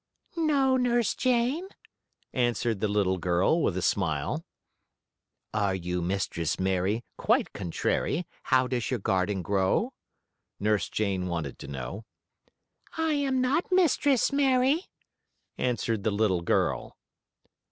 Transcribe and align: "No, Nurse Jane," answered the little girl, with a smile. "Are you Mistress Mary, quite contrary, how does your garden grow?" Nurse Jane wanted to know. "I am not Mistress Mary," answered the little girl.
"No, 0.35 0.77
Nurse 0.77 1.13
Jane," 1.13 1.67
answered 2.33 2.79
the 2.79 2.87
little 2.87 3.19
girl, 3.19 3.61
with 3.61 3.77
a 3.77 3.83
smile. 3.83 4.43
"Are 5.53 5.75
you 5.75 6.01
Mistress 6.01 6.59
Mary, 6.59 7.03
quite 7.19 7.53
contrary, 7.53 8.25
how 8.45 8.65
does 8.65 8.89
your 8.89 8.99
garden 8.99 9.43
grow?" 9.43 9.93
Nurse 10.59 10.89
Jane 10.89 11.27
wanted 11.27 11.59
to 11.59 11.67
know. 11.67 12.05
"I 12.97 13.13
am 13.13 13.41
not 13.41 13.71
Mistress 13.71 14.33
Mary," 14.33 14.87
answered 15.59 16.01
the 16.03 16.09
little 16.09 16.41
girl. 16.41 16.97